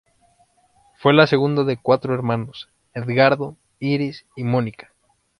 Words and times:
Fue 0.97 1.13
la 1.13 1.27
segunda 1.27 1.63
de 1.63 1.77
cuatro 1.77 2.15
hermanos: 2.15 2.69
Edgardo, 2.95 3.55
Iris 3.79 4.25
y 4.35 4.43
Mónica. 4.43 4.91